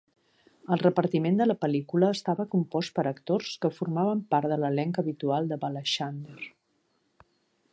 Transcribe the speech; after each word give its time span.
El 0.75 0.79
repartiment 0.83 1.35
de 1.41 1.45
la 1.47 1.55
pel·lícula 1.65 2.09
estava 2.17 2.45
compost 2.55 2.93
per 2.95 3.05
actors 3.11 3.51
que 3.65 3.71
formaven 3.81 4.23
part 4.35 4.51
de 4.53 4.57
l'elenc 4.63 4.99
habitual 5.03 5.53
de 5.53 5.61
Balachander. 5.67 6.41